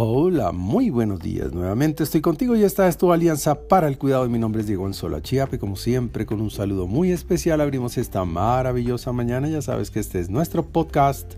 Hola, 0.00 0.52
muy 0.52 0.90
buenos 0.90 1.18
días. 1.18 1.52
Nuevamente 1.52 2.04
estoy 2.04 2.20
contigo 2.20 2.54
y 2.54 2.62
esta 2.62 2.86
es 2.86 2.96
tu 2.96 3.12
alianza 3.12 3.62
para 3.66 3.88
el 3.88 3.98
cuidado. 3.98 4.28
Mi 4.28 4.38
nombre 4.38 4.60
es 4.60 4.68
Diego 4.68 4.86
Anzola 4.86 5.20
Chiape. 5.20 5.58
Como 5.58 5.74
siempre, 5.74 6.24
con 6.24 6.40
un 6.40 6.52
saludo 6.52 6.86
muy 6.86 7.10
especial 7.10 7.60
abrimos 7.60 7.98
esta 7.98 8.24
maravillosa 8.24 9.10
mañana. 9.10 9.48
Ya 9.48 9.60
sabes 9.60 9.90
que 9.90 9.98
este 9.98 10.20
es 10.20 10.30
nuestro 10.30 10.64
podcast. 10.64 11.32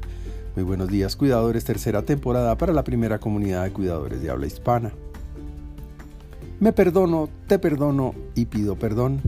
Muy 0.56 0.64
buenos 0.66 0.88
días, 0.88 1.16
cuidadores. 1.16 1.64
Tercera 1.64 2.02
temporada 2.02 2.58
para 2.58 2.74
la 2.74 2.84
primera 2.84 3.18
comunidad 3.18 3.64
de 3.64 3.72
cuidadores 3.72 4.20
de 4.20 4.28
habla 4.28 4.46
hispana. 4.46 4.92
Me 6.58 6.74
perdono, 6.74 7.30
te 7.46 7.58
perdono 7.58 8.14
y 8.34 8.44
pido 8.44 8.78
perdón. 8.78 9.22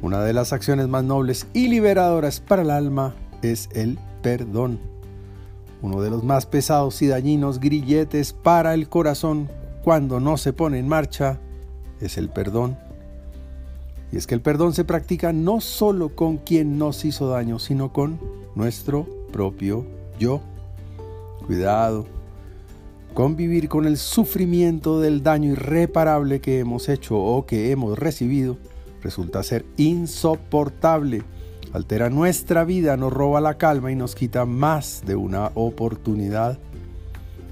Una 0.00 0.22
de 0.22 0.32
las 0.32 0.52
acciones 0.52 0.86
más 0.86 1.02
nobles 1.02 1.48
y 1.54 1.66
liberadoras 1.66 2.38
para 2.38 2.62
el 2.62 2.70
alma 2.70 3.16
es 3.42 3.68
el 3.72 3.98
perdón 4.22 4.95
uno 5.86 6.02
de 6.02 6.10
los 6.10 6.24
más 6.24 6.46
pesados 6.46 7.00
y 7.00 7.06
dañinos 7.06 7.60
grilletes 7.60 8.32
para 8.32 8.74
el 8.74 8.88
corazón 8.88 9.48
cuando 9.84 10.18
no 10.18 10.36
se 10.36 10.52
pone 10.52 10.80
en 10.80 10.88
marcha 10.88 11.38
es 12.00 12.18
el 12.18 12.28
perdón. 12.28 12.76
Y 14.10 14.16
es 14.16 14.26
que 14.26 14.34
el 14.34 14.40
perdón 14.40 14.74
se 14.74 14.84
practica 14.84 15.32
no 15.32 15.60
solo 15.60 16.16
con 16.16 16.38
quien 16.38 16.76
nos 16.76 17.04
hizo 17.04 17.28
daño, 17.28 17.60
sino 17.60 17.92
con 17.92 18.18
nuestro 18.56 19.06
propio 19.32 19.86
yo. 20.18 20.40
Cuidado. 21.46 22.06
Convivir 23.14 23.68
con 23.68 23.86
el 23.86 23.96
sufrimiento 23.96 25.00
del 25.00 25.22
daño 25.22 25.52
irreparable 25.52 26.40
que 26.40 26.58
hemos 26.58 26.88
hecho 26.88 27.16
o 27.16 27.46
que 27.46 27.70
hemos 27.70 27.96
recibido 27.96 28.58
resulta 29.02 29.44
ser 29.44 29.64
insoportable 29.76 31.22
altera 31.72 32.10
nuestra 32.10 32.64
vida, 32.64 32.96
nos 32.96 33.12
roba 33.12 33.40
la 33.40 33.58
calma 33.58 33.92
y 33.92 33.96
nos 33.96 34.14
quita 34.14 34.44
más 34.44 35.02
de 35.06 35.16
una 35.16 35.50
oportunidad. 35.54 36.58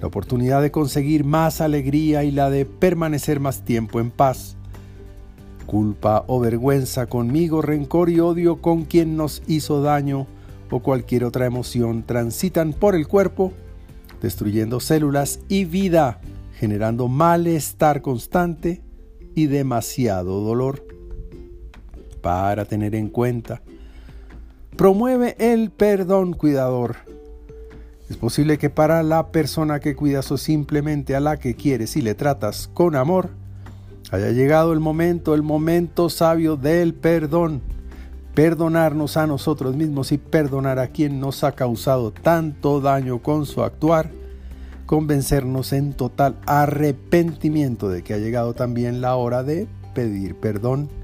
La 0.01 0.09
oportunidad 0.09 0.63
de 0.63 0.71
conseguir 0.71 1.25
más 1.25 1.61
alegría 1.61 2.25
y 2.25 2.31
la 2.31 2.51
de 2.51 2.67
permanecer 2.67 3.41
más 3.41 3.65
tiempo 3.65 4.01
en 4.01 4.11
paz. 4.11 4.57
Culpa 5.67 6.25
o 6.27 6.41
vergüenza 6.41 7.07
conmigo, 7.07 7.63
rencor 7.63 8.11
y 8.11 8.21
odio 8.21 8.61
con 8.61 8.85
quien 8.85 9.17
nos 9.17 9.43
hizo 9.47 9.83
daño 9.83 10.27
o 10.71 10.81
cualquier 10.81 11.25
otra 11.25 11.47
emoción 11.47 12.03
transitan 12.03 12.73
por 12.73 12.95
el 12.95 13.07
cuerpo, 13.07 13.53
destruyendo 14.21 14.81
células 14.81 15.41
y 15.49 15.65
vida, 15.65 16.21
generando 16.59 17.09
malestar 17.09 18.03
constante 18.03 18.83
y 19.35 19.47
demasiado 19.47 20.41
dolor. 20.41 20.85
Para 22.21 22.65
tener 22.65 22.95
en 22.95 23.09
cuenta, 23.09 23.63
Promueve 24.77 25.37
el 25.39 25.71
perdón 25.71 26.33
cuidador. 26.33 26.97
Es 28.11 28.17
posible 28.17 28.59
que 28.59 28.71
para 28.71 29.05
la 29.05 29.29
persona 29.29 29.79
que 29.79 29.95
cuidas 29.95 30.33
o 30.33 30.37
simplemente 30.37 31.15
a 31.15 31.21
la 31.21 31.37
que 31.37 31.55
quieres 31.55 31.97
y 31.97 32.03
le 32.03 32.17
tratas 32.17 32.69
con 32.75 32.97
amor, 32.97 33.31
haya 34.11 34.33
llegado 34.33 34.73
el 34.73 34.81
momento, 34.81 35.35
el 35.35 35.43
momento 35.43 36.11
sabio 36.11 36.57
del 36.57 36.93
perdón. 36.93 37.63
Perdonarnos 38.35 39.17
a 39.17 39.29
nosotros 39.29 39.77
mismos 39.77 40.11
y 40.11 40.19
perdonar 40.19 40.81
a 40.81 40.89
quien 40.89 41.21
nos 41.21 41.45
ha 41.45 41.53
causado 41.53 42.11
tanto 42.11 42.81
daño 42.81 43.23
con 43.23 43.47
su 43.47 43.63
actuar. 43.63 44.11
Convencernos 44.87 45.73
en 45.73 45.93
total 45.93 46.37
arrepentimiento 46.47 47.89
de 47.89 48.03
que 48.03 48.15
ha 48.15 48.19
llegado 48.19 48.55
también 48.55 49.01
la 49.01 49.15
hora 49.15 49.45
de 49.45 49.69
pedir 49.95 50.35
perdón 50.35 51.04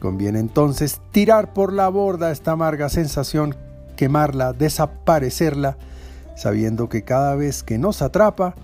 Conviene 0.00 0.38
entonces 0.38 1.00
tirar 1.12 1.52
por 1.52 1.72
la 1.72 1.88
borda 1.88 2.30
esta 2.30 2.52
amarga 2.52 2.88
sensación, 2.88 3.54
quemarla, 3.96 4.52
desaparecerla, 4.52 5.76
sabiendo 6.36 6.88
que 6.88 7.04
cada 7.04 7.34
vez 7.34 7.62
que 7.62 7.78
nos 7.78 8.02
atrapa, 8.02 8.54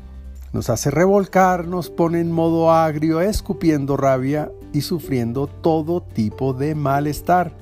nos 0.52 0.68
hace 0.68 0.90
revolcar, 0.90 1.66
nos 1.66 1.90
pone 1.90 2.20
en 2.20 2.32
modo 2.32 2.72
agrio, 2.72 3.20
escupiendo 3.20 3.96
rabia 3.96 4.50
y 4.72 4.80
sufriendo 4.80 5.46
todo 5.46 6.02
tipo 6.02 6.52
de 6.52 6.74
malestar, 6.74 7.52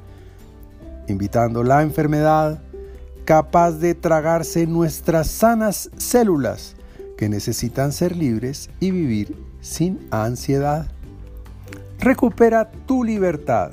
invitando 1.07 1.63
la 1.63 1.83
enfermedad 1.83 2.63
capaz 3.29 3.73
de 3.73 3.95
tragarse 3.95 4.67
nuestras 4.67 5.27
sanas 5.27 5.91
células 5.99 6.75
que 7.19 7.29
necesitan 7.29 7.93
ser 7.93 8.17
libres 8.17 8.71
y 8.81 8.91
vivir 8.91 9.37
sin 9.61 9.99
ansiedad. 10.11 10.87
Recupera 12.01 12.71
tu 12.87 13.03
libertad. 13.03 13.73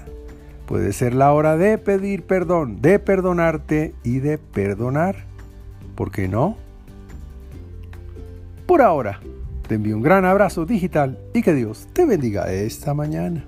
Puede 0.66 0.94
ser 0.94 1.14
la 1.14 1.32
hora 1.32 1.58
de 1.58 1.78
pedir 1.78 2.24
perdón, 2.24 2.82
de 2.82 2.98
perdonarte 2.98 3.94
y 4.04 4.20
de 4.20 4.38
perdonar. 4.38 5.26
¿Por 5.96 6.12
qué 6.12 6.28
no? 6.28 6.58
Por 8.66 8.82
ahora, 8.82 9.20
te 9.68 9.76
envío 9.76 9.96
un 9.96 10.02
gran 10.02 10.26
abrazo 10.26 10.66
digital 10.66 11.20
y 11.34 11.44
que 11.44 11.54
Dios 11.54 11.88
te 11.94 12.06
bendiga 12.06 12.52
esta 12.52 12.94
mañana. 12.96 13.46